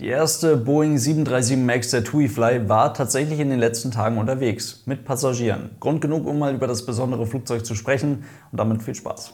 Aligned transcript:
Die 0.00 0.08
erste 0.08 0.56
Boeing 0.56 0.98
737 0.98 1.56
MAX 1.56 1.90
der 1.90 2.02
TUI-Fly 2.02 2.68
war 2.68 2.94
tatsächlich 2.94 3.38
in 3.38 3.48
den 3.48 3.60
letzten 3.60 3.92
Tagen 3.92 4.18
unterwegs 4.18 4.82
mit 4.86 5.04
Passagieren. 5.04 5.70
Grund 5.78 6.00
genug, 6.00 6.26
um 6.26 6.36
mal 6.40 6.52
über 6.52 6.66
das 6.66 6.84
besondere 6.84 7.26
Flugzeug 7.26 7.64
zu 7.64 7.76
sprechen 7.76 8.24
und 8.50 8.58
damit 8.58 8.82
viel 8.82 8.96
Spaß. 8.96 9.32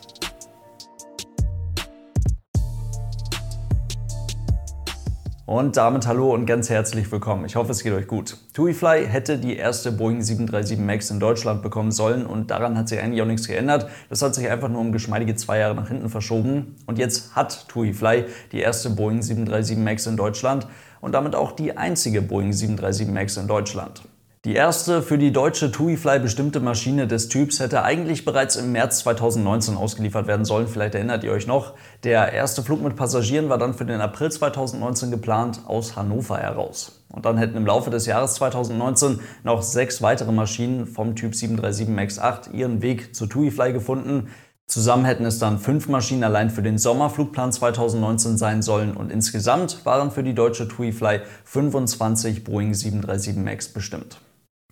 Und 5.51 5.77
damit 5.77 6.07
hallo 6.07 6.33
und 6.33 6.47
ganz 6.47 6.71
herzlich 6.71 7.11
willkommen. 7.11 7.45
Ich 7.45 7.57
hoffe, 7.57 7.73
es 7.73 7.83
geht 7.83 7.93
euch 7.93 8.07
gut. 8.07 8.37
TuiFly 8.55 9.09
hätte 9.09 9.37
die 9.37 9.57
erste 9.57 9.91
Boeing 9.91 10.23
737 10.23 10.79
MAX 10.79 11.11
in 11.11 11.19
Deutschland 11.19 11.61
bekommen 11.61 11.91
sollen 11.91 12.25
und 12.25 12.53
daran 12.53 12.79
hat 12.79 12.89
sich 12.89 13.01
eigentlich 13.01 13.21
auch 13.21 13.27
nichts 13.27 13.49
geändert. 13.49 13.89
Das 14.09 14.23
hat 14.23 14.33
sich 14.37 14.49
einfach 14.49 14.69
nur 14.69 14.81
um 14.81 14.93
geschmeidige 14.93 15.35
zwei 15.35 15.59
Jahre 15.59 15.75
nach 15.75 15.89
hinten 15.89 16.09
verschoben. 16.09 16.77
Und 16.87 17.01
jetzt 17.01 17.35
hat 17.35 17.67
TuiFly 17.67 18.27
die 18.53 18.61
erste 18.61 18.91
Boeing 18.91 19.23
737 19.23 19.77
MAX 19.77 20.07
in 20.07 20.17
Deutschland 20.17 20.69
und 21.01 21.17
damit 21.17 21.35
auch 21.35 21.51
die 21.51 21.77
einzige 21.77 22.23
Boeing 22.23 22.53
737 22.53 23.13
MAX 23.13 23.37
in 23.37 23.49
Deutschland. 23.49 24.03
Die 24.47 24.55
erste 24.55 25.03
für 25.03 25.19
die 25.19 25.33
deutsche 25.33 25.71
TuiFly 25.71 26.19
bestimmte 26.19 26.61
Maschine 26.61 27.07
des 27.07 27.29
Typs 27.29 27.61
hätte 27.61 27.83
eigentlich 27.83 28.25
bereits 28.25 28.57
im 28.57 28.73
März 28.73 29.01
2019 29.01 29.77
ausgeliefert 29.77 30.27
werden 30.27 30.47
sollen. 30.47 30.67
Vielleicht 30.67 30.95
erinnert 30.95 31.25
ihr 31.25 31.33
euch 31.33 31.47
noch. 31.47 31.75
Der 32.05 32.33
erste 32.33 32.63
Flug 32.63 32.81
mit 32.83 32.97
Passagieren 32.97 33.51
war 33.51 33.59
dann 33.59 33.75
für 33.75 33.85
den 33.85 34.01
April 34.01 34.33
2019 34.33 35.11
geplant 35.11 35.61
aus 35.67 35.95
Hannover 35.95 36.39
heraus. 36.39 37.03
Und 37.11 37.27
dann 37.27 37.37
hätten 37.37 37.59
im 37.59 37.67
Laufe 37.67 37.91
des 37.91 38.07
Jahres 38.07 38.33
2019 38.37 39.21
noch 39.45 39.61
sechs 39.61 40.01
weitere 40.01 40.33
Maschinen 40.33 40.87
vom 40.87 41.17
Typ 41.17 41.35
737 41.35 41.95
MAX 41.95 42.19
8 42.19 42.55
ihren 42.55 42.81
Weg 42.81 43.15
zur 43.15 43.29
TuiFly 43.29 43.75
gefunden. 43.75 44.31
Zusammen 44.67 45.05
hätten 45.05 45.27
es 45.27 45.39
dann 45.39 45.59
fünf 45.59 45.87
Maschinen 45.87 46.25
allein 46.25 46.49
für 46.49 46.63
den 46.63 46.79
Sommerflugplan 46.79 47.53
2019 47.53 48.39
sein 48.39 48.63
sollen 48.63 48.97
und 48.97 49.13
insgesamt 49.13 49.85
waren 49.85 50.11
für 50.11 50.23
die 50.23 50.35
deutsche 50.35 50.67
TuiFly 50.67 51.21
25 51.45 52.43
Boeing 52.43 52.73
737 52.73 53.37
MAX 53.37 53.69
bestimmt. 53.69 54.19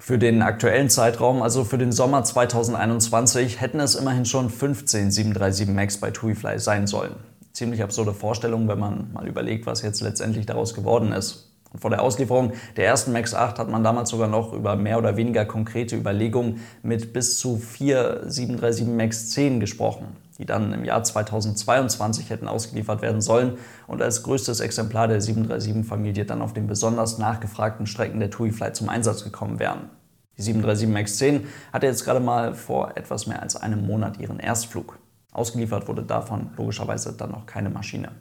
Für 0.00 0.16
den 0.16 0.42
aktuellen 0.42 0.88
Zeitraum, 0.88 1.42
also 1.42 1.64
für 1.64 1.76
den 1.76 1.90
Sommer 1.90 2.22
2021, 2.22 3.60
hätten 3.60 3.80
es 3.80 3.96
immerhin 3.96 4.24
schon 4.24 4.48
15 4.48 5.10
737 5.10 5.74
MAX 5.74 5.98
bei 5.98 6.12
TuiFly 6.12 6.60
sein 6.60 6.86
sollen. 6.86 7.16
Ziemlich 7.52 7.82
absurde 7.82 8.14
Vorstellung, 8.14 8.68
wenn 8.68 8.78
man 8.78 9.12
mal 9.12 9.26
überlegt, 9.26 9.66
was 9.66 9.82
jetzt 9.82 10.00
letztendlich 10.00 10.46
daraus 10.46 10.72
geworden 10.72 11.10
ist. 11.10 11.52
Und 11.72 11.80
vor 11.80 11.90
der 11.90 12.00
Auslieferung 12.00 12.52
der 12.76 12.86
ersten 12.86 13.12
MAX 13.12 13.34
8 13.34 13.58
hat 13.58 13.68
man 13.68 13.82
damals 13.82 14.10
sogar 14.10 14.28
noch 14.28 14.52
über 14.52 14.76
mehr 14.76 14.98
oder 14.98 15.16
weniger 15.16 15.44
konkrete 15.44 15.96
Überlegungen 15.96 16.60
mit 16.84 17.12
bis 17.12 17.36
zu 17.36 17.56
vier 17.56 18.22
737 18.24 18.86
MAX 18.86 19.30
10 19.30 19.58
gesprochen, 19.58 20.16
die 20.38 20.46
dann 20.46 20.72
im 20.72 20.84
Jahr 20.84 21.02
2022 21.02 22.30
hätten 22.30 22.48
ausgeliefert 22.48 23.02
werden 23.02 23.20
sollen 23.20 23.58
und 23.86 24.00
als 24.00 24.22
größtes 24.22 24.60
Exemplar 24.60 25.08
der 25.08 25.20
737-Familie 25.20 26.24
dann 26.24 26.42
auf 26.42 26.52
den 26.52 26.66
besonders 26.66 27.18
nachgefragten 27.18 27.86
Strecken 27.86 28.20
der 28.20 28.30
TUI-Flight 28.30 28.76
zum 28.76 28.88
Einsatz 28.88 29.24
gekommen 29.24 29.58
wären. 29.58 29.90
Die 30.36 30.42
737 30.42 30.88
MAX 30.88 31.18
10 31.18 31.46
hatte 31.72 31.86
jetzt 31.86 32.04
gerade 32.04 32.20
mal 32.20 32.54
vor 32.54 32.96
etwas 32.96 33.26
mehr 33.26 33.42
als 33.42 33.56
einem 33.56 33.84
Monat 33.84 34.18
ihren 34.18 34.38
Erstflug. 34.38 34.98
Ausgeliefert 35.32 35.88
wurde 35.88 36.04
davon 36.04 36.50
logischerweise 36.56 37.12
dann 37.12 37.32
noch 37.32 37.46
keine 37.46 37.70
Maschine. 37.70 38.12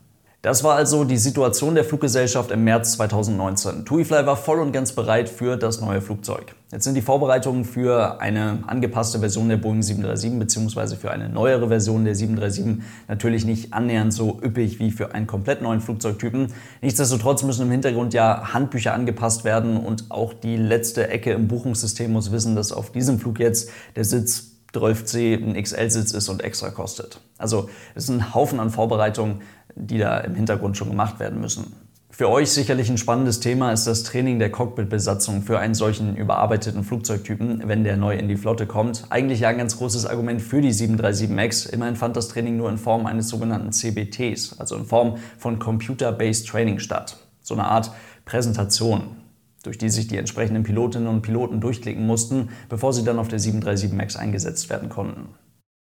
Das 0.48 0.64
war 0.64 0.78
also 0.78 1.03
die 1.03 1.17
Situation 1.17 1.76
der 1.76 1.84
Fluggesellschaft 1.84 2.52
im 2.52 2.64
März 2.64 2.94
2019. 2.94 3.84
TuiFly 3.84 4.26
war 4.26 4.38
voll 4.38 4.62
und 4.62 4.72
ganz 4.72 4.94
bereit 4.94 5.28
für 5.28 5.58
das 5.58 5.81
neue 5.81 6.00
Flugzeug. 6.00 6.56
Jetzt 6.72 6.86
sind 6.86 6.95
die 6.95 7.02
Vorbereitungen 7.02 7.66
für 7.66 8.22
eine 8.22 8.59
angepasste 8.66 9.20
Version 9.20 9.50
der 9.50 9.58
Boeing 9.58 9.81
737 9.81 10.40
bzw. 10.40 10.95
für 10.95 11.12
eine 11.12 11.28
neuere 11.28 11.68
Version 11.68 12.06
der 12.06 12.16
737 12.16 12.81
natürlich 13.09 13.44
nicht 13.44 13.73
annähernd 13.73 14.14
so 14.14 14.40
üppig 14.42 14.80
wie 14.80 14.92
für 14.92 15.14
einen 15.14 15.28
komplett 15.28 15.62
neuen 15.62 15.81
Flugzeugtypen. 15.81 16.53
Nichtsdestotrotz 16.81 17.44
müssen 17.44 17.64
im 17.64 17.72
Hintergrund 17.72 18.14
ja 18.14 18.53
Handbücher 18.53 18.94
angepasst 18.94 19.44
werden 19.44 19.75
und 19.75 20.06
auch 20.08 20.31
die 20.31 20.56
letzte 20.56 21.09
Ecke 21.09 21.34
im 21.34 21.50
Buchungssystem 21.50 22.09
muss 22.09 22.31
wissen, 22.31 22.56
dass 22.56 22.72
auf 22.72 22.94
diesem 22.94 23.20
Flug 23.20 23.40
jetzt 23.40 23.70
der 23.98 24.06
Sitz 24.06 24.53
12C 24.73 25.36
ein 25.36 25.62
XL-Sitz 25.62 26.12
ist 26.12 26.30
und 26.30 26.44
extra 26.44 26.69
kostet. 26.69 27.19
Also 27.38 27.69
es 27.96 28.03
ist 28.03 28.09
ein 28.09 28.34
Haufen 28.34 28.59
an 28.59 28.69
Vorbereitungen, 28.69 29.41
die 29.79 29.97
da 29.97 30.19
im 30.19 30.35
Hintergrund 30.35 30.77
schon 30.77 30.89
gemacht 30.89 31.19
werden 31.19 31.39
müssen. 31.39 31.73
Für 32.09 32.29
euch 32.29 32.49
sicherlich 32.49 32.89
ein 32.89 32.97
spannendes 32.97 33.41
Thema 33.41 33.71
ist 33.71 33.85
das 33.85 34.01
Training 34.01 34.39
der 34.39 34.49
Cockpitbesatzung 34.49 35.43
für 35.43 35.59
einen 35.59 35.75
solchen 35.75 36.15
überarbeiteten 36.15 36.83
Flugzeugtypen, 36.83 37.61
wenn 37.67 37.83
der 37.83 37.95
neu 37.95 38.15
in 38.15 38.27
die 38.27 38.38
Flotte 38.38 38.65
kommt. 38.65 39.03
Eigentlich 39.09 39.41
ja 39.41 39.49
ein 39.49 39.57
ganz 39.59 39.77
großes 39.77 40.07
Argument 40.07 40.41
für 40.41 40.61
die 40.61 40.71
737 40.71 41.29
MAX. 41.29 41.65
Immerhin 41.67 41.95
fand 41.95 42.15
das 42.15 42.29
Training 42.29 42.57
nur 42.57 42.69
in 42.69 42.79
Form 42.79 43.05
eines 43.05 43.27
sogenannten 43.27 43.71
CBTs, 43.71 44.59
also 44.59 44.77
in 44.77 44.85
Form 44.85 45.17
von 45.38 45.59
Computer-Based 45.59 46.47
Training 46.47 46.79
statt. 46.79 47.17
So 47.41 47.53
eine 47.53 47.65
Art 47.65 47.91
Präsentation, 48.25 49.17
durch 49.61 49.77
die 49.77 49.89
sich 49.89 50.07
die 50.07 50.17
entsprechenden 50.17 50.63
Pilotinnen 50.63 51.09
und 51.09 51.21
Piloten 51.21 51.61
durchklicken 51.61 52.07
mussten, 52.07 52.49
bevor 52.67 52.94
sie 52.94 53.03
dann 53.03 53.19
auf 53.19 53.27
der 53.27 53.38
737 53.38 53.95
MAX 53.95 54.15
eingesetzt 54.15 54.71
werden 54.71 54.89
konnten. 54.89 55.35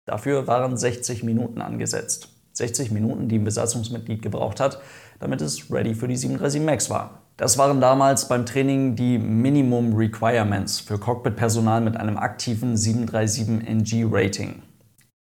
Dafür 0.05 0.47
waren 0.47 0.75
60 0.75 1.23
Minuten 1.23 1.61
angesetzt. 1.61 2.34
60 2.55 2.91
Minuten, 2.91 3.27
die 3.27 3.37
ein 3.37 3.43
Besatzungsmitglied 3.43 4.21
gebraucht 4.21 4.59
hat, 4.59 4.79
damit 5.19 5.41
es 5.41 5.71
ready 5.71 5.93
für 5.93 6.07
die 6.07 6.17
37 6.17 6.61
MAX 6.61 6.89
war. 6.89 7.21
Das 7.37 7.57
waren 7.57 7.81
damals 7.81 8.29
beim 8.29 8.45
Training 8.45 8.95
die 8.95 9.17
Minimum 9.17 9.93
Requirements 9.93 10.79
für 10.79 10.97
Cockpit-Personal 10.97 11.81
mit 11.81 11.97
einem 11.97 12.17
aktiven 12.17 12.75
737NG-Rating. 12.75 14.61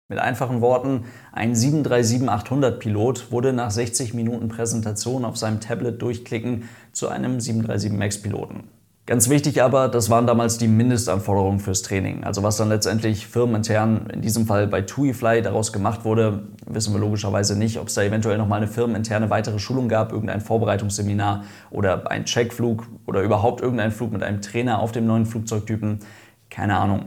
Mit 0.10 0.20
einfachen 0.20 0.60
Worten, 0.60 1.06
ein 1.32 1.56
737-800-Pilot 1.56 3.32
wurde 3.32 3.54
nach 3.54 3.72
60 3.72 4.14
Minuten 4.14 4.50
Präsentation 4.50 5.24
auf 5.24 5.38
seinem 5.38 5.62
Tablet 5.62 6.02
durchklicken 6.02 6.68
zu 6.92 7.08
einem 7.08 7.40
737 7.40 7.94
MAX-Piloten. 7.98 8.81
Ganz 9.08 9.30
wichtig 9.30 9.64
aber, 9.64 9.88
das 9.88 10.12
waren 10.12 10.28
damals 10.28 10.60
die 10.60 10.68
Mindestanforderungen 10.68 11.60
fürs 11.60 11.82
Training. 11.82 12.24
Also 12.24 12.44
was 12.44 12.58
dann 12.58 12.70
letztendlich 12.70 13.26
firmenintern, 13.26 14.08
in 14.12 14.22
diesem 14.22 14.46
Fall 14.46 14.68
bei 14.68 14.84
TuiFly, 14.84 15.42
daraus 15.42 15.74
gemacht 15.74 16.06
wurde, 16.06 16.44
wissen 16.68 16.94
wir 16.94 17.00
logischerweise 17.00 17.58
nicht. 17.58 17.80
Ob 17.80 17.88
es 17.88 17.96
da 17.96 18.04
eventuell 18.04 18.38
nochmal 18.38 18.58
eine 18.58 18.68
firmeninterne 18.68 19.32
weitere 19.32 19.58
Schulung 19.58 19.90
gab, 19.90 20.12
irgendein 20.12 20.40
Vorbereitungsseminar 20.40 21.46
oder 21.72 22.12
ein 22.12 22.26
Checkflug 22.26 22.88
oder 23.08 23.24
überhaupt 23.24 23.62
irgendein 23.62 23.92
Flug 23.92 24.12
mit 24.12 24.22
einem 24.22 24.42
Trainer 24.42 24.80
auf 24.80 24.92
dem 24.92 25.08
neuen 25.08 25.26
Flugzeugtypen. 25.26 26.00
Keine 26.52 26.78
Ahnung. 26.78 27.06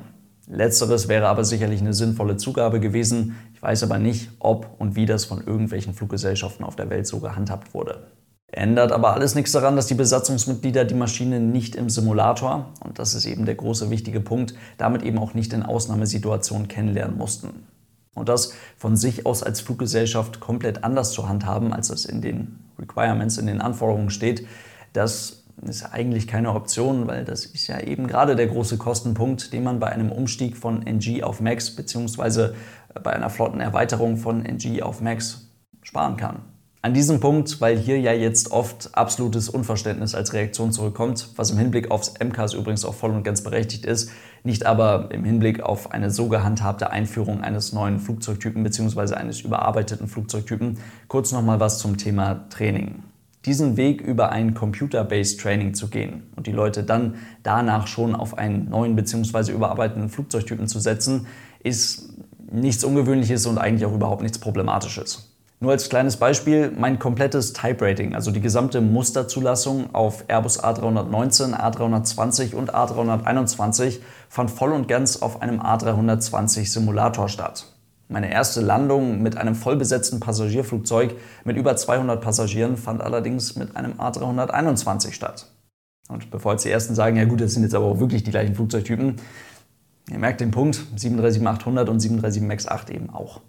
Letzteres 0.48 1.08
wäre 1.08 1.28
aber 1.28 1.44
sicherlich 1.44 1.80
eine 1.80 1.94
sinnvolle 1.94 2.36
Zugabe 2.36 2.80
gewesen. 2.80 3.36
Ich 3.54 3.62
weiß 3.62 3.84
aber 3.84 3.98
nicht, 3.98 4.30
ob 4.40 4.68
und 4.78 4.96
wie 4.96 5.06
das 5.06 5.24
von 5.24 5.46
irgendwelchen 5.46 5.94
Fluggesellschaften 5.94 6.66
auf 6.66 6.74
der 6.74 6.90
Welt 6.90 7.06
so 7.06 7.20
gehandhabt 7.20 7.72
wurde. 7.72 8.08
Ändert 8.56 8.92
aber 8.92 9.14
alles 9.14 9.34
nichts 9.34 9.50
daran, 9.50 9.74
dass 9.74 9.88
die 9.88 9.94
Besatzungsmitglieder 9.94 10.84
die 10.84 10.94
Maschine 10.94 11.40
nicht 11.40 11.74
im 11.74 11.90
Simulator, 11.90 12.72
und 12.84 13.00
das 13.00 13.14
ist 13.14 13.26
eben 13.26 13.46
der 13.46 13.56
große 13.56 13.90
wichtige 13.90 14.20
Punkt, 14.20 14.54
damit 14.78 15.02
eben 15.02 15.18
auch 15.18 15.34
nicht 15.34 15.52
in 15.52 15.64
Ausnahmesituationen 15.64 16.68
kennenlernen 16.68 17.18
mussten. 17.18 17.66
Und 18.14 18.28
das 18.28 18.52
von 18.78 18.96
sich 18.96 19.26
aus 19.26 19.42
als 19.42 19.60
Fluggesellschaft 19.60 20.38
komplett 20.38 20.84
anders 20.84 21.10
zu 21.10 21.28
handhaben, 21.28 21.72
als 21.72 21.90
es 21.90 22.04
in 22.04 22.22
den 22.22 22.60
Requirements, 22.78 23.38
in 23.38 23.48
den 23.48 23.60
Anforderungen 23.60 24.10
steht, 24.10 24.46
das 24.92 25.42
ist 25.62 25.92
eigentlich 25.92 26.28
keine 26.28 26.54
Option, 26.54 27.08
weil 27.08 27.24
das 27.24 27.46
ist 27.46 27.66
ja 27.66 27.80
eben 27.80 28.06
gerade 28.06 28.36
der 28.36 28.46
große 28.46 28.78
Kostenpunkt, 28.78 29.52
den 29.52 29.64
man 29.64 29.80
bei 29.80 29.88
einem 29.88 30.12
Umstieg 30.12 30.56
von 30.56 30.86
NG 30.86 31.24
auf 31.24 31.40
Max 31.40 31.74
bzw. 31.74 32.50
bei 33.02 33.12
einer 33.12 33.30
Flottenerweiterung 33.30 34.16
von 34.16 34.44
NG 34.44 34.82
auf 34.82 35.00
Max 35.00 35.48
sparen 35.82 36.16
kann. 36.16 36.53
An 36.84 36.92
diesem 36.92 37.18
Punkt, 37.18 37.62
weil 37.62 37.78
hier 37.78 37.98
ja 37.98 38.12
jetzt 38.12 38.50
oft 38.50 38.90
absolutes 38.92 39.48
Unverständnis 39.48 40.14
als 40.14 40.34
Reaktion 40.34 40.70
zurückkommt, 40.70 41.30
was 41.36 41.50
im 41.50 41.56
Hinblick 41.56 41.90
aufs 41.90 42.12
MCAS 42.22 42.52
übrigens 42.52 42.84
auch 42.84 42.92
voll 42.92 43.12
und 43.12 43.22
ganz 43.22 43.42
berechtigt 43.42 43.86
ist, 43.86 44.10
nicht 44.42 44.66
aber 44.66 45.08
im 45.10 45.24
Hinblick 45.24 45.62
auf 45.62 45.92
eine 45.92 46.10
so 46.10 46.28
gehandhabte 46.28 46.90
Einführung 46.90 47.40
eines 47.40 47.72
neuen 47.72 48.00
Flugzeugtypen 48.00 48.62
bzw. 48.62 49.14
eines 49.14 49.40
überarbeiteten 49.40 50.08
Flugzeugtypen, 50.08 50.76
kurz 51.08 51.32
nochmal 51.32 51.58
was 51.58 51.78
zum 51.78 51.96
Thema 51.96 52.50
Training. 52.50 53.02
Diesen 53.46 53.78
Weg 53.78 54.02
über 54.02 54.28
ein 54.28 54.52
Computer-Based 54.52 55.40
Training 55.40 55.72
zu 55.72 55.88
gehen 55.88 56.24
und 56.36 56.46
die 56.46 56.52
Leute 56.52 56.84
dann 56.84 57.14
danach 57.42 57.86
schon 57.86 58.14
auf 58.14 58.36
einen 58.36 58.68
neuen 58.68 58.94
bzw. 58.94 59.52
überarbeiteten 59.52 60.10
Flugzeugtypen 60.10 60.68
zu 60.68 60.80
setzen, 60.80 61.28
ist 61.60 62.10
nichts 62.52 62.84
Ungewöhnliches 62.84 63.46
und 63.46 63.56
eigentlich 63.56 63.86
auch 63.86 63.94
überhaupt 63.94 64.20
nichts 64.20 64.38
Problematisches. 64.38 65.33
Nur 65.64 65.72
als 65.72 65.88
kleines 65.88 66.18
Beispiel, 66.18 66.70
mein 66.78 66.98
komplettes 66.98 67.54
Type 67.54 67.82
Rating, 67.82 68.14
also 68.14 68.30
die 68.30 68.42
gesamte 68.42 68.82
Musterzulassung 68.82 69.94
auf 69.94 70.24
Airbus 70.28 70.62
A319, 70.62 71.54
A320 71.58 72.54
und 72.54 72.74
A321 72.74 74.00
fand 74.28 74.50
voll 74.50 74.72
und 74.72 74.88
ganz 74.88 75.22
auf 75.22 75.40
einem 75.40 75.62
A320 75.62 76.70
Simulator 76.70 77.30
statt. 77.30 77.64
Meine 78.08 78.30
erste 78.30 78.60
Landung 78.60 79.22
mit 79.22 79.38
einem 79.38 79.54
vollbesetzten 79.54 80.20
Passagierflugzeug 80.20 81.14
mit 81.44 81.56
über 81.56 81.74
200 81.74 82.20
Passagieren 82.20 82.76
fand 82.76 83.00
allerdings 83.00 83.56
mit 83.56 83.74
einem 83.74 83.94
A321 83.94 85.12
statt. 85.12 85.50
Und 86.10 86.30
bevor 86.30 86.52
jetzt 86.52 86.66
die 86.66 86.70
ersten 86.70 86.94
sagen, 86.94 87.16
ja 87.16 87.24
gut, 87.24 87.40
das 87.40 87.54
sind 87.54 87.62
jetzt 87.62 87.74
aber 87.74 87.86
auch 87.86 88.00
wirklich 88.00 88.22
die 88.22 88.32
gleichen 88.32 88.54
Flugzeugtypen, 88.54 89.16
ihr 90.10 90.18
merkt 90.18 90.42
den 90.42 90.50
Punkt, 90.50 90.84
737-800 90.94 91.88
und 91.88 92.00
737 92.00 92.42
MAX 92.42 92.68
8 92.68 92.90
eben 92.90 93.08
auch. 93.08 93.40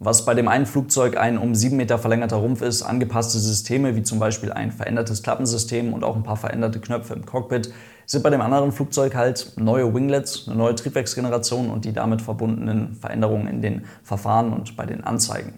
Was 0.00 0.24
bei 0.24 0.34
dem 0.34 0.46
einen 0.46 0.66
Flugzeug 0.66 1.16
ein 1.16 1.38
um 1.38 1.56
7 1.56 1.76
Meter 1.76 1.98
verlängerter 1.98 2.36
Rumpf 2.36 2.62
ist, 2.62 2.82
angepasste 2.82 3.40
Systeme 3.40 3.96
wie 3.96 4.04
zum 4.04 4.20
Beispiel 4.20 4.52
ein 4.52 4.70
verändertes 4.70 5.24
Klappensystem 5.24 5.92
und 5.92 6.04
auch 6.04 6.14
ein 6.14 6.22
paar 6.22 6.36
veränderte 6.36 6.78
Knöpfe 6.78 7.14
im 7.14 7.26
Cockpit, 7.26 7.72
sind 8.06 8.22
bei 8.22 8.30
dem 8.30 8.40
anderen 8.40 8.70
Flugzeug 8.70 9.16
halt 9.16 9.54
neue 9.56 9.92
Winglets, 9.92 10.46
eine 10.46 10.56
neue 10.56 10.76
Triebwerksgeneration 10.76 11.68
und 11.68 11.84
die 11.84 11.92
damit 11.92 12.22
verbundenen 12.22 12.94
Veränderungen 12.94 13.48
in 13.48 13.60
den 13.60 13.86
Verfahren 14.04 14.52
und 14.52 14.76
bei 14.76 14.86
den 14.86 15.02
Anzeigen. 15.02 15.54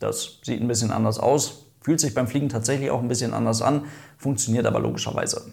Das 0.00 0.40
sieht 0.42 0.60
ein 0.60 0.68
bisschen 0.68 0.90
anders 0.90 1.20
aus, 1.20 1.66
fühlt 1.80 2.00
sich 2.00 2.12
beim 2.12 2.26
Fliegen 2.26 2.48
tatsächlich 2.48 2.90
auch 2.90 3.00
ein 3.00 3.08
bisschen 3.08 3.32
anders 3.32 3.62
an, 3.62 3.84
funktioniert 4.18 4.66
aber 4.66 4.80
logischerweise. 4.80 5.52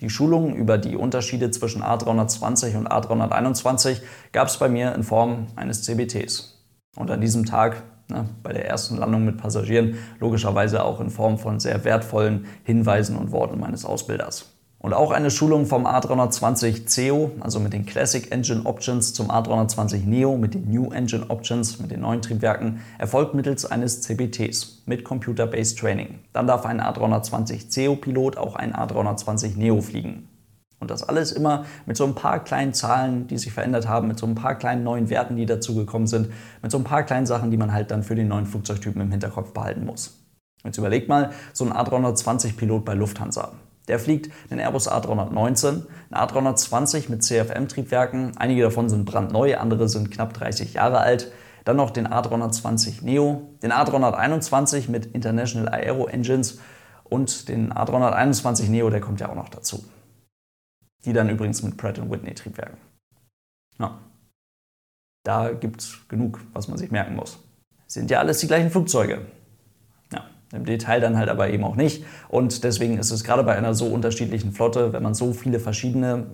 Die 0.00 0.10
Schulung 0.10 0.56
über 0.56 0.76
die 0.76 0.96
Unterschiede 0.96 1.52
zwischen 1.52 1.84
A320 1.84 2.76
und 2.76 2.88
A321 2.88 4.00
gab 4.32 4.48
es 4.48 4.58
bei 4.58 4.68
mir 4.68 4.92
in 4.92 5.04
Form 5.04 5.46
eines 5.54 5.84
CBTs. 5.84 6.53
Und 6.96 7.10
an 7.10 7.20
diesem 7.20 7.44
Tag, 7.44 7.82
ne, 8.08 8.28
bei 8.42 8.52
der 8.52 8.68
ersten 8.68 8.96
Landung 8.96 9.24
mit 9.24 9.38
Passagieren, 9.38 9.98
logischerweise 10.20 10.84
auch 10.84 11.00
in 11.00 11.10
Form 11.10 11.38
von 11.38 11.60
sehr 11.60 11.84
wertvollen 11.84 12.46
Hinweisen 12.64 13.16
und 13.16 13.32
Worten 13.32 13.58
meines 13.58 13.84
Ausbilders. 13.84 14.54
Und 14.84 14.92
auch 14.92 15.12
eine 15.12 15.30
Schulung 15.30 15.64
vom 15.64 15.86
A320 15.86 16.84
CEO, 16.84 17.30
also 17.40 17.58
mit 17.58 17.72
den 17.72 17.86
Classic 17.86 18.30
Engine 18.30 18.66
Options 18.66 19.14
zum 19.14 19.30
A320 19.30 20.04
Neo 20.04 20.36
mit 20.36 20.52
den 20.52 20.70
New 20.70 20.92
Engine 20.92 21.30
Options, 21.30 21.80
mit 21.80 21.90
den 21.90 22.02
neuen 22.02 22.20
Triebwerken, 22.20 22.80
erfolgt 22.98 23.32
mittels 23.32 23.64
eines 23.64 24.02
CBTs 24.02 24.82
mit 24.84 25.02
Computer-Based 25.02 25.78
Training. 25.78 26.18
Dann 26.34 26.46
darf 26.46 26.66
ein 26.66 26.82
A320 26.82 27.70
CEO-Pilot 27.70 28.36
auch 28.36 28.56
ein 28.56 28.74
A320 28.74 29.56
Neo 29.56 29.80
fliegen. 29.80 30.28
Und 30.80 30.90
das 30.90 31.02
alles 31.02 31.32
immer 31.32 31.64
mit 31.86 31.96
so 31.96 32.04
ein 32.04 32.14
paar 32.14 32.42
kleinen 32.44 32.74
Zahlen, 32.74 33.26
die 33.26 33.38
sich 33.38 33.52
verändert 33.52 33.88
haben, 33.88 34.08
mit 34.08 34.18
so 34.18 34.26
ein 34.26 34.34
paar 34.34 34.56
kleinen 34.56 34.84
neuen 34.84 35.08
Werten, 35.08 35.36
die 35.36 35.46
dazugekommen 35.46 36.06
sind, 36.06 36.30
mit 36.62 36.70
so 36.70 36.78
ein 36.78 36.84
paar 36.84 37.04
kleinen 37.04 37.26
Sachen, 37.26 37.50
die 37.50 37.56
man 37.56 37.72
halt 37.72 37.90
dann 37.90 38.02
für 38.02 38.14
den 38.14 38.28
neuen 38.28 38.46
Flugzeugtypen 38.46 39.00
im 39.00 39.10
Hinterkopf 39.10 39.52
behalten 39.52 39.86
muss. 39.86 40.20
Jetzt 40.64 40.78
überlegt 40.78 41.08
mal, 41.08 41.30
so 41.52 41.64
ein 41.64 41.72
A320-Pilot 41.72 42.84
bei 42.84 42.94
Lufthansa. 42.94 43.52
Der 43.88 43.98
fliegt 43.98 44.30
den 44.50 44.58
Airbus 44.58 44.90
A319, 44.90 45.82
ein 46.10 46.16
A320 46.16 47.10
mit 47.10 47.22
CFM-Triebwerken. 47.22 48.32
Einige 48.36 48.62
davon 48.62 48.88
sind 48.88 49.04
brandneu, 49.04 49.58
andere 49.58 49.88
sind 49.88 50.10
knapp 50.10 50.32
30 50.32 50.74
Jahre 50.74 51.00
alt. 51.00 51.30
Dann 51.64 51.76
noch 51.76 51.90
den 51.90 52.08
A320 52.08 53.04
Neo, 53.04 53.42
den 53.62 53.72
A321 53.72 54.90
mit 54.90 55.06
International 55.06 55.68
Aero 55.68 56.06
Engines 56.06 56.58
und 57.04 57.48
den 57.48 57.72
A321 57.72 58.70
Neo, 58.70 58.88
der 58.88 59.00
kommt 59.00 59.20
ja 59.20 59.28
auch 59.28 59.34
noch 59.34 59.50
dazu. 59.50 59.84
Die 61.04 61.12
dann 61.12 61.28
übrigens 61.28 61.62
mit 61.62 61.76
Pratt 61.76 61.98
Whitney 62.10 62.34
Triebwerken. 62.34 62.78
Ja. 63.78 63.98
Da 65.24 65.52
gibt 65.52 65.80
es 65.80 66.06
genug, 66.08 66.40
was 66.52 66.68
man 66.68 66.78
sich 66.78 66.90
merken 66.90 67.16
muss. 67.16 67.38
Sind 67.86 68.10
ja 68.10 68.18
alles 68.18 68.38
die 68.38 68.46
gleichen 68.46 68.70
Flugzeuge. 68.70 69.22
Ja, 70.12 70.24
im 70.52 70.64
Detail 70.64 71.00
dann 71.00 71.16
halt 71.16 71.28
aber 71.28 71.48
eben 71.50 71.64
auch 71.64 71.76
nicht. 71.76 72.04
Und 72.28 72.64
deswegen 72.64 72.98
ist 72.98 73.10
es 73.10 73.24
gerade 73.24 73.42
bei 73.42 73.56
einer 73.56 73.74
so 73.74 73.86
unterschiedlichen 73.86 74.52
Flotte, 74.52 74.92
wenn 74.92 75.02
man 75.02 75.14
so 75.14 75.32
viele 75.32 75.60
verschiedene, 75.60 76.26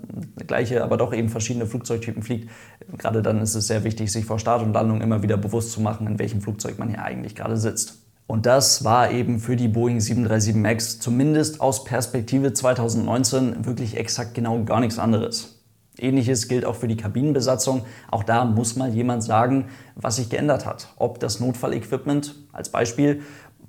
gleiche, 0.46 0.82
aber 0.82 0.96
doch 0.96 1.12
eben 1.12 1.28
verschiedene 1.28 1.66
Flugzeugtypen 1.66 2.22
fliegt, 2.22 2.50
gerade 2.98 3.22
dann 3.22 3.40
ist 3.40 3.54
es 3.54 3.66
sehr 3.66 3.84
wichtig, 3.84 4.10
sich 4.10 4.24
vor 4.24 4.38
Start 4.38 4.62
und 4.62 4.72
Landung 4.72 5.00
immer 5.02 5.22
wieder 5.22 5.36
bewusst 5.36 5.72
zu 5.72 5.80
machen, 5.80 6.06
in 6.06 6.18
welchem 6.18 6.40
Flugzeug 6.40 6.78
man 6.78 6.88
hier 6.88 7.02
eigentlich 7.02 7.36
gerade 7.36 7.56
sitzt. 7.56 8.09
Und 8.30 8.46
das 8.46 8.84
war 8.84 9.10
eben 9.10 9.40
für 9.40 9.56
die 9.56 9.66
Boeing 9.66 9.98
737 9.98 10.54
MAX 10.54 11.00
zumindest 11.00 11.60
aus 11.60 11.82
Perspektive 11.82 12.52
2019 12.52 13.66
wirklich 13.66 13.96
exakt 13.96 14.34
genau 14.34 14.62
gar 14.62 14.78
nichts 14.78 15.00
anderes. 15.00 15.60
Ähnliches 15.98 16.46
gilt 16.46 16.64
auch 16.64 16.76
für 16.76 16.86
die 16.86 16.96
Kabinenbesatzung. 16.96 17.82
Auch 18.08 18.22
da 18.22 18.44
muss 18.44 18.76
mal 18.76 18.94
jemand 18.94 19.24
sagen, 19.24 19.64
was 19.96 20.14
sich 20.14 20.28
geändert 20.28 20.64
hat. 20.64 20.94
Ob 20.94 21.18
das 21.18 21.40
Notfallequipment 21.40 22.36
als 22.52 22.68
Beispiel 22.68 23.22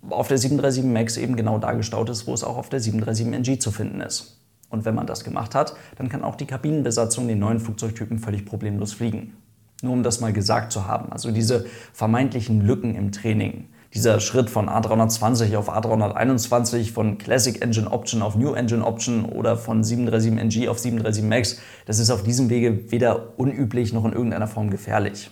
auf 0.07 0.27
der 0.27 0.37
737 0.37 0.83
MAX 0.83 1.17
eben 1.17 1.35
genau 1.35 1.57
da 1.57 1.71
gestaut 1.71 2.11
ist, 2.11 2.27
wo 2.27 2.33
es 2.35 2.43
auch 2.43 2.57
auf 2.57 2.69
der 2.69 2.81
737 2.81 3.55
NG 3.55 3.59
zu 3.59 3.71
finden 3.71 3.99
ist. 3.99 4.43
Und 4.69 4.85
wenn 4.85 4.93
man 4.93 5.07
das 5.07 5.23
gemacht 5.23 5.55
hat, 5.55 5.73
dann 5.97 6.07
kann 6.07 6.23
auch 6.23 6.35
die 6.35 6.45
Kabinenbesatzung 6.45 7.27
den 7.27 7.39
neuen 7.39 7.59
Flugzeugtypen 7.59 8.19
völlig 8.19 8.45
problemlos 8.45 8.93
fliegen. 8.93 9.33
Nur 9.81 9.93
um 9.93 10.03
das 10.03 10.19
mal 10.19 10.33
gesagt 10.33 10.71
zu 10.71 10.85
haben. 10.85 11.11
Also 11.11 11.31
diese 11.31 11.65
vermeintlichen 11.93 12.61
Lücken 12.61 12.93
im 12.93 13.11
Training 13.11 13.67
dieser 13.93 14.19
Schritt 14.19 14.49
von 14.49 14.69
A320 14.69 15.55
auf 15.57 15.69
A321, 15.69 16.93
von 16.93 17.17
Classic 17.17 17.61
Engine 17.61 17.91
Option 17.91 18.21
auf 18.21 18.35
New 18.35 18.53
Engine 18.53 18.85
Option 18.85 19.25
oder 19.25 19.57
von 19.57 19.83
737NG 19.83 20.69
auf 20.69 20.79
737 20.79 21.23
MAX, 21.23 21.59
das 21.85 21.99
ist 21.99 22.09
auf 22.09 22.23
diesem 22.23 22.49
Wege 22.49 22.91
weder 22.91 23.37
unüblich 23.37 23.91
noch 23.91 24.05
in 24.05 24.13
irgendeiner 24.13 24.47
Form 24.47 24.69
gefährlich. 24.69 25.29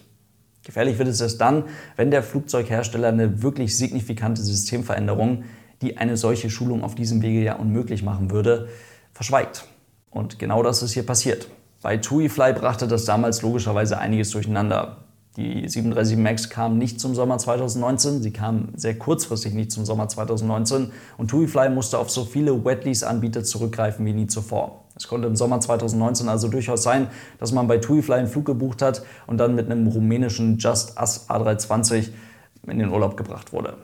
Gefährlich 0.64 0.98
wird 0.98 1.08
es 1.08 1.22
erst 1.22 1.40
dann, 1.40 1.64
wenn 1.96 2.12
der 2.12 2.22
Flugzeughersteller 2.22 3.08
eine 3.08 3.42
wirklich 3.42 3.78
signifikante 3.78 4.42
Systemveränderung, 4.42 5.44
die 5.82 5.98
eine 5.98 6.18
solche 6.18 6.50
Schulung 6.50 6.84
auf 6.84 6.96
diesem 6.96 7.22
Wege 7.22 7.42
ja 7.42 7.56
unmöglich 7.56 8.04
machen 8.04 8.30
würde, 8.30 8.68
verschweigt. 9.14 9.66
Und 10.10 10.38
genau 10.38 10.62
das 10.64 10.84
ist 10.84 10.94
hier 10.94 11.06
passiert. 11.06 11.48
Bei 11.82 11.96
TuiFly 11.96 12.54
brachte 12.54 12.88
das 12.88 13.06
damals 13.06 13.42
logischerweise 13.42 13.98
einiges 14.00 14.32
durcheinander. 14.32 14.98
Die 15.40 15.70
737 15.70 16.18
MAX 16.18 16.50
kam 16.50 16.78
nicht 16.78 17.00
zum 17.00 17.16
Sommer 17.16 17.38
2019, 17.38 18.22
sie 18.22 18.34
kam 18.34 18.74
sehr 18.76 19.00
kurzfristig 19.00 19.54
nicht 19.54 19.72
zum 19.72 19.86
Sommer 19.86 20.10
2019 20.10 20.92
und 21.18 21.30
TuiFly 21.30 21.70
musste 21.70 21.98
auf 21.98 22.10
so 22.10 22.26
viele 22.26 22.66
Wetlease-Anbieter 22.66 23.46
zurückgreifen 23.46 24.06
wie 24.06 24.12
nie 24.12 24.28
zuvor. 24.28 24.84
Es 24.98 25.08
konnte 25.08 25.30
im 25.30 25.38
Sommer 25.38 25.62
2019 25.62 26.28
also 26.28 26.50
durchaus 26.50 26.84
sein, 26.84 27.08
dass 27.38 27.54
man 27.54 27.70
bei 27.70 27.78
TuiFly 27.78 28.16
einen 28.16 28.28
Flug 28.28 28.44
gebucht 28.44 28.82
hat 28.82 29.04
und 29.28 29.38
dann 29.38 29.56
mit 29.56 29.72
einem 29.72 29.88
rumänischen 29.88 30.58
Just 30.58 31.00
Us 31.00 31.30
A320 31.30 32.10
in 32.68 32.80
den 32.80 32.90
Urlaub 32.90 33.16
gebracht 33.16 33.54
wurde. 33.54 33.78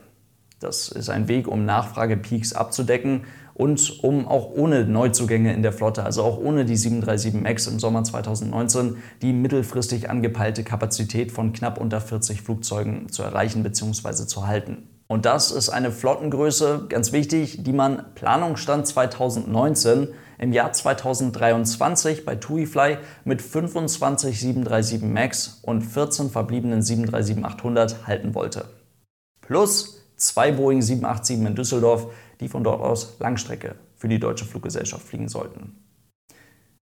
Das 0.60 0.90
ist 0.90 1.10
ein 1.10 1.30
Weg, 1.30 1.48
um 1.48 1.64
Nachfragepeaks 1.64 2.52
abzudecken 2.52 3.24
und 3.56 4.04
um 4.04 4.28
auch 4.28 4.52
ohne 4.52 4.86
Neuzugänge 4.86 5.54
in 5.54 5.64
der 5.64 5.72
Flotte, 5.72 6.04
also 6.04 6.24
auch 6.24 6.38
ohne 6.38 6.66
die 6.66 6.76
737 6.76 7.42
MAX 7.42 7.68
im 7.68 7.80
Sommer 7.80 8.04
2019, 8.04 8.98
die 9.22 9.32
mittelfristig 9.32 10.10
angepeilte 10.10 10.64
Kapazität 10.64 11.32
von 11.32 11.54
knapp 11.54 11.80
unter 11.80 12.02
40 12.02 12.42
Flugzeugen 12.42 13.10
zu 13.10 13.24
erreichen 13.24 13.64
bzw. 13.64 14.28
zu 14.28 14.46
halten. 14.46 14.90
Und 15.08 15.26
das 15.26 15.52
ist 15.52 15.70
eine 15.70 15.92
Flottengröße, 15.92 16.88
ganz 16.90 17.14
wichtig, 17.14 17.64
die 17.64 17.74
man 17.74 18.04
Planungsstand 18.16 18.88
2019 18.88 20.10
im 20.38 20.52
Jahr 20.52 20.74
2023 20.74 22.26
bei 22.26 22.36
TuiFly 22.36 22.98
mit 23.24 23.42
25 23.42 24.38
737 24.38 25.02
MAX 25.02 25.60
und 25.62 25.82
14 25.82 26.30
verbliebenen 26.30 26.82
737-800 26.82 28.06
halten 28.06 28.36
wollte. 28.36 28.66
Plus 29.40 30.02
zwei 30.18 30.52
Boeing 30.52 30.82
787 30.82 31.48
in 31.48 31.56
Düsseldorf, 31.56 32.08
die 32.40 32.48
von 32.48 32.64
dort 32.64 32.82
aus 32.82 33.18
Langstrecke 33.20 33.76
für 33.96 34.08
die 34.08 34.20
deutsche 34.20 34.46
Fluggesellschaft 34.46 35.08
fliegen 35.08 35.30
sollten. 35.30 35.78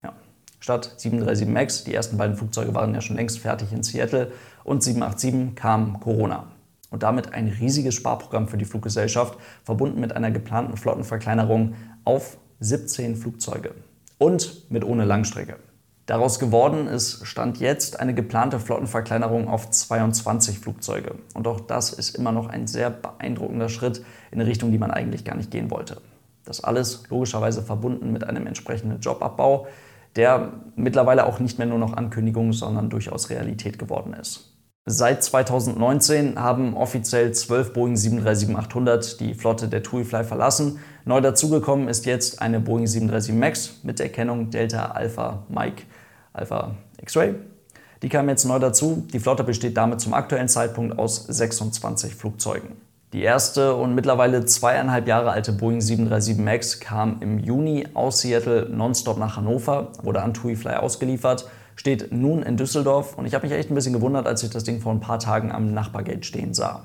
Ja. 0.02 0.14
Statt 0.60 0.94
737 0.96 1.48
MAX, 1.48 1.84
die 1.84 1.94
ersten 1.94 2.16
beiden 2.16 2.36
Flugzeuge 2.36 2.74
waren 2.74 2.94
ja 2.94 3.00
schon 3.00 3.16
längst 3.16 3.38
fertig 3.38 3.72
in 3.72 3.82
Seattle, 3.82 4.32
und 4.64 4.82
787 4.82 5.54
kam 5.54 6.00
Corona. 6.00 6.48
Und 6.90 7.02
damit 7.02 7.34
ein 7.34 7.48
riesiges 7.48 7.94
Sparprogramm 7.94 8.48
für 8.48 8.56
die 8.56 8.64
Fluggesellschaft, 8.64 9.38
verbunden 9.64 10.00
mit 10.00 10.14
einer 10.14 10.30
geplanten 10.30 10.76
Flottenverkleinerung 10.76 11.74
auf 12.04 12.38
17 12.60 13.16
Flugzeuge 13.16 13.74
und 14.18 14.70
mit 14.70 14.84
ohne 14.84 15.04
Langstrecke. 15.04 15.56
Daraus 16.06 16.38
geworden 16.38 16.86
ist 16.86 17.26
Stand 17.26 17.58
jetzt 17.60 17.98
eine 17.98 18.14
geplante 18.14 18.60
Flottenverkleinerung 18.60 19.48
auf 19.48 19.70
22 19.70 20.58
Flugzeuge. 20.58 21.14
Und 21.32 21.46
auch 21.46 21.60
das 21.60 21.94
ist 21.94 22.16
immer 22.16 22.30
noch 22.30 22.48
ein 22.48 22.66
sehr 22.66 22.90
beeindruckender 22.90 23.70
Schritt 23.70 24.04
in 24.30 24.40
eine 24.40 24.48
Richtung, 24.48 24.70
die 24.70 24.78
man 24.78 24.90
eigentlich 24.90 25.24
gar 25.24 25.34
nicht 25.34 25.50
gehen 25.50 25.70
wollte. 25.70 26.02
Das 26.44 26.62
alles 26.62 27.04
logischerweise 27.08 27.62
verbunden 27.62 28.12
mit 28.12 28.24
einem 28.24 28.46
entsprechenden 28.46 29.00
Jobabbau, 29.00 29.66
der 30.16 30.52
mittlerweile 30.76 31.24
auch 31.24 31.40
nicht 31.40 31.58
mehr 31.58 31.66
nur 31.66 31.78
noch 31.78 31.94
Ankündigung, 31.94 32.52
sondern 32.52 32.90
durchaus 32.90 33.30
Realität 33.30 33.78
geworden 33.78 34.12
ist. 34.12 34.53
Seit 34.86 35.24
2019 35.24 36.38
haben 36.38 36.76
offiziell 36.76 37.32
12 37.32 37.72
Boeing 37.72 37.94
737-800 37.94 39.16
die 39.16 39.32
Flotte 39.32 39.68
der 39.68 39.82
TUI-Fly 39.82 40.24
verlassen. 40.24 40.78
Neu 41.06 41.22
dazugekommen 41.22 41.88
ist 41.88 42.04
jetzt 42.04 42.42
eine 42.42 42.60
Boeing 42.60 42.86
737 42.86 43.34
MAX 43.34 43.80
mit 43.82 43.98
Erkennung 43.98 44.50
Delta 44.50 44.90
Alpha 44.90 45.44
Mike 45.48 45.84
Alpha 46.34 46.74
X-Ray. 47.00 47.34
Die 48.02 48.10
kam 48.10 48.28
jetzt 48.28 48.44
neu 48.44 48.58
dazu. 48.58 49.06
Die 49.10 49.20
Flotte 49.20 49.42
besteht 49.42 49.74
damit 49.78 50.02
zum 50.02 50.12
aktuellen 50.12 50.48
Zeitpunkt 50.48 50.98
aus 50.98 51.24
26 51.28 52.14
Flugzeugen. 52.14 52.76
Die 53.14 53.22
erste 53.22 53.76
und 53.76 53.94
mittlerweile 53.94 54.44
zweieinhalb 54.44 55.08
Jahre 55.08 55.30
alte 55.30 55.52
Boeing 55.52 55.80
737 55.80 56.44
MAX 56.44 56.78
kam 56.80 57.22
im 57.22 57.38
Juni 57.38 57.88
aus 57.94 58.20
Seattle 58.20 58.68
nonstop 58.68 59.16
nach 59.16 59.38
Hannover, 59.38 59.92
wurde 60.02 60.20
an 60.20 60.34
TUI-Fly 60.34 60.74
ausgeliefert 60.74 61.46
steht 61.76 62.12
nun 62.12 62.42
in 62.42 62.56
Düsseldorf 62.56 63.16
und 63.16 63.26
ich 63.26 63.34
habe 63.34 63.46
mich 63.46 63.56
echt 63.56 63.70
ein 63.70 63.74
bisschen 63.74 63.92
gewundert, 63.92 64.26
als 64.26 64.42
ich 64.42 64.50
das 64.50 64.64
Ding 64.64 64.80
vor 64.80 64.92
ein 64.92 65.00
paar 65.00 65.18
Tagen 65.18 65.52
am 65.52 65.72
Nachbargate 65.72 66.24
stehen 66.24 66.54
sah. 66.54 66.84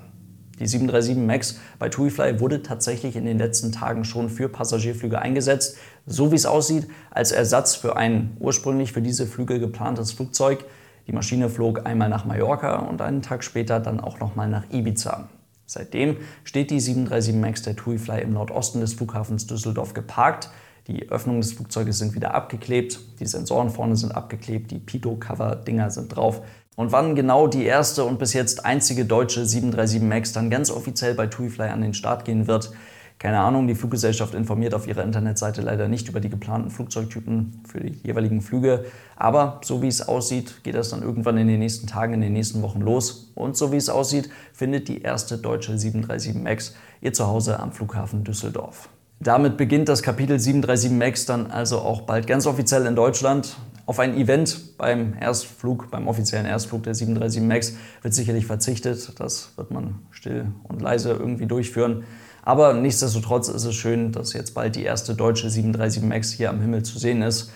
Die 0.60 0.68
737 0.68 1.16
MAX 1.26 1.60
bei 1.80 1.88
TuiFly 1.88 2.42
wurde 2.42 2.62
tatsächlich 2.62 3.16
in 3.16 3.26
den 3.26 3.38
letzten 3.38 3.72
Tagen 3.72 4.04
schon 4.04 4.30
für 4.30 4.50
Passagierflüge 4.50 5.20
eingesetzt, 5.20 5.78
so 6.06 6.32
wie 6.32 6.36
es 6.36 6.46
aussieht, 6.46 6.88
als 7.12 7.32
Ersatz 7.32 7.76
für 7.76 7.96
ein 7.96 8.36
ursprünglich 8.40 8.92
für 8.92 9.02
diese 9.02 9.26
Flüge 9.26 9.60
geplantes 9.60 10.12
Flugzeug. 10.12 10.66
Die 11.08 11.14
Maschine 11.14 11.50
flog 11.50 11.86
einmal 11.86 12.10
nach 12.10 12.26
Mallorca 12.26 12.78
und 12.80 13.02
einen 13.02 13.22
Tag 13.22 13.44
später 13.44 13.80
dann 13.80 14.02
auch 14.02 14.20
nochmal 14.20 14.50
nach 14.50 14.66
Ibiza. 14.70 15.30
Seitdem 15.66 16.18
steht 16.44 16.72
die 16.72 16.80
737 16.80 17.36
MAX 17.36 17.62
der 17.62 17.76
TUI-Fly 17.76 18.22
im 18.22 18.34
Nordosten 18.34 18.82
des 18.82 18.96
Flughafens 18.96 19.48
Düsseldorf 19.48 19.94
geparkt. 19.94 20.50
Die 20.90 21.08
Öffnungen 21.10 21.42
des 21.42 21.54
Flugzeuges 21.54 22.00
sind 22.00 22.16
wieder 22.16 22.34
abgeklebt, 22.34 23.00
die 23.20 23.28
Sensoren 23.28 23.70
vorne 23.70 23.96
sind 23.96 24.12
abgeklebt, 24.12 24.72
die 24.72 24.80
Pitot-Cover-Dinger 24.80 25.92
sind 25.92 26.16
drauf. 26.16 26.42
Und 26.76 26.92
wann 26.92 27.14
genau 27.14 27.46
die 27.46 27.64
erste 27.64 28.06
und 28.06 28.18
bis 28.18 28.34
jetzt 28.34 28.66
einzige 28.66 29.06
deutsche 29.06 29.46
737 29.46 30.02
MAX 30.02 30.34
dann 30.34 30.50
ganz 30.50 30.72
offiziell 30.72 31.14
bei 31.14 31.28
TUI-Fly 31.28 31.70
an 31.70 31.82
den 31.82 31.94
Start 31.94 32.26
gehen 32.26 32.48
wird, 32.48 32.72
keine 33.20 33.40
Ahnung, 33.42 33.68
die 33.68 33.76
Fluggesellschaft 33.76 34.34
informiert 34.34 34.74
auf 34.74 34.88
ihrer 34.88 35.04
Internetseite 35.04 35.62
leider 35.62 35.90
nicht 35.90 36.08
über 36.08 36.22
die 36.22 36.30
geplanten 36.30 36.72
Flugzeugtypen 36.72 37.62
für 37.68 37.82
die 37.82 38.00
jeweiligen 38.02 38.42
Flüge. 38.42 38.86
Aber 39.16 39.60
so 39.62 39.82
wie 39.84 39.90
es 39.90 40.08
aussieht, 40.08 40.64
geht 40.64 40.74
das 40.74 40.90
dann 40.90 41.04
irgendwann 41.04 41.38
in 41.38 41.48
den 41.48 41.60
nächsten 41.60 41.86
Tagen, 41.86 42.14
in 42.14 42.22
den 42.22 42.34
nächsten 42.34 42.62
Wochen 42.64 42.80
los. 42.80 43.32
Und 43.36 43.58
so 43.58 43.74
wie 43.74 43.78
es 43.78 43.90
aussieht, 43.90 44.30
findet 44.54 44.88
die 44.88 45.02
erste 45.02 45.38
deutsche 45.38 45.78
737 45.78 46.42
MAX 46.42 46.76
ihr 47.02 47.12
Zuhause 47.12 47.60
am 47.60 47.74
Flughafen 47.74 48.24
Düsseldorf. 48.24 48.90
Damit 49.22 49.58
beginnt 49.58 49.90
das 49.90 50.02
Kapitel 50.02 50.40
737 50.40 50.92
MAX 50.92 51.26
dann 51.26 51.52
also 51.52 51.80
auch 51.80 52.04
bald 52.04 52.26
ganz 52.26 52.46
offiziell 52.46 52.86
in 52.86 52.96
Deutschland. 52.96 53.58
Auf 53.86 54.00
ein 54.00 54.16
Event 54.16 54.78
beim 54.78 55.14
Erstflug, 55.20 55.92
beim 55.92 56.08
offiziellen 56.08 56.46
Erstflug 56.46 56.84
der 56.84 56.96
737 56.96 57.44
MAX 57.44 57.74
wird 58.02 58.14
sicherlich 58.14 58.46
verzichtet. 58.46 59.20
Das 59.20 59.52
wird 59.58 59.72
man 59.72 59.96
still 60.12 60.54
und 60.64 60.82
leise 60.82 61.12
irgendwie 61.12 61.48
durchführen. 61.48 62.06
Aber 62.44 62.74
nichtsdestotrotz 62.74 63.50
ist 63.50 63.66
es 63.66 63.76
schön, 63.76 64.14
dass 64.14 64.32
jetzt 64.32 64.54
bald 64.54 64.78
die 64.78 64.84
erste 64.84 65.16
deutsche 65.16 65.50
737 65.50 66.02
MAX 66.02 66.32
hier 66.32 66.50
am 66.50 66.62
Himmel 66.62 66.84
zu 66.84 66.98
sehen 66.98 67.22
ist. 67.22 67.52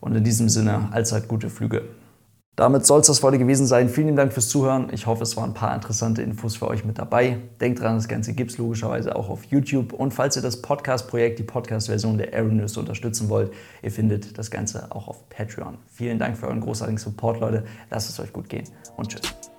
Und 0.00 0.14
in 0.14 0.22
diesem 0.22 0.50
Sinne 0.50 0.90
allzeit 0.92 1.28
gute 1.28 1.48
Flüge. 1.48 1.88
Damit 2.56 2.86
soll 2.86 3.00
es 3.00 3.06
das 3.06 3.22
heute 3.22 3.36
gewesen 3.36 3.66
sein. 3.66 3.90
Vielen 3.90 4.16
Dank 4.16 4.32
fürs 4.32 4.48
Zuhören. 4.48 4.88
Ich 4.90 5.06
hoffe, 5.06 5.24
es 5.24 5.36
waren 5.36 5.50
ein 5.50 5.54
paar 5.54 5.74
interessante 5.74 6.22
Infos 6.22 6.56
für 6.56 6.68
euch 6.68 6.86
mit 6.86 6.98
dabei. 6.98 7.36
Denkt 7.60 7.80
dran, 7.80 7.96
das 7.96 8.08
Ganze 8.08 8.32
gibt 8.32 8.50
es 8.50 8.56
logischerweise 8.56 9.14
auch 9.14 9.28
auf 9.28 9.44
YouTube. 9.44 9.92
Und 9.92 10.14
falls 10.14 10.36
ihr 10.36 10.42
das 10.42 10.62
Podcast-Projekt, 10.62 11.38
die 11.38 11.42
Podcast-Version 11.42 12.16
der 12.16 12.32
Aero 12.32 12.48
News 12.48 12.78
unterstützen 12.78 13.28
wollt, 13.28 13.52
ihr 13.82 13.90
findet 13.90 14.38
das 14.38 14.50
Ganze 14.50 14.86
auch 14.90 15.06
auf 15.06 15.28
Patreon. 15.28 15.76
Vielen 15.92 16.18
Dank 16.18 16.38
für 16.38 16.46
euren 16.46 16.62
großartigen 16.62 16.98
Support, 16.98 17.40
Leute. 17.40 17.64
Lasst 17.90 18.08
es 18.08 18.18
euch 18.20 18.32
gut 18.32 18.48
gehen 18.48 18.64
und 18.96 19.10
tschüss. 19.10 19.55